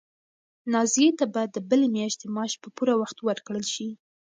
نازیې 0.73 1.09
ته 1.19 1.25
به 1.33 1.41
د 1.55 1.57
بلې 1.69 1.87
میاشتې 1.95 2.25
معاش 2.35 2.53
په 2.61 2.67
پوره 2.75 2.93
وخت 3.01 3.17
ورکړل 3.21 3.65
شي. 3.73 3.89